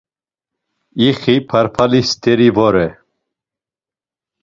İxi 1.07 1.35
parpali 1.49 2.01
steri 2.09 2.49
vore. 2.55 2.87